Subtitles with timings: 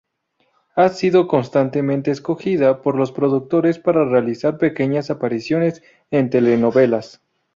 [0.75, 7.21] Ha sido constantemente escogida por los productores para realizar pequeñas apariciones en telenovelas.